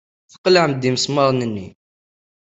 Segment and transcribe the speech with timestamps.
[0.33, 1.67] Tqelɛem-d imesmaṛen-nni.